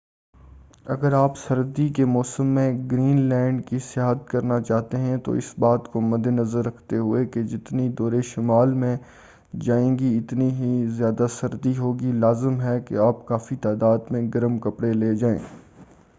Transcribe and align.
اگر 0.85 1.13
آپ 1.13 1.37
سردی 1.37 1.87
کے 1.89 2.05
موسم 2.05 2.45
میں 2.47 2.71
گرین 2.91 3.19
لینڈ 3.21 3.65
کی 3.67 3.79
سیاحت 3.79 4.27
کرنا 4.27 4.59
چاہتے 4.61 4.97
ہیں 4.97 5.17
تو 5.17 5.31
اس 5.31 5.53
بات 5.59 5.91
کو 5.91 6.01
مدِ 6.01 6.27
نظر 6.29 6.65
رکھتے 6.65 6.97
ہوئے 6.97 7.25
کہ 7.25 7.43
جتنی 7.43 7.87
دور 7.89 8.21
شمال 8.23 8.73
میں 8.73 8.95
جائیں 9.59 9.99
گے 9.99 10.17
اتنی 10.17 10.49
ہی 10.51 10.85
زیادہ 10.87 11.27
سردی 11.31 11.77
ہو 11.77 11.99
گی 11.99 12.11
لازم 12.15 12.61
ہے 12.61 12.79
کہ 12.79 12.97
آپ 12.99 13.25
کافی 13.25 13.55
تعداد 13.61 14.11
میں 14.11 14.29
گرم 14.33 14.57
کپڑے 14.59 14.93
لے 14.93 15.15
جائیں۔ 15.15 15.39